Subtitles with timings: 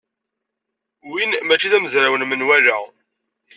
[1.11, 2.77] Win maci d amezraw n menwala.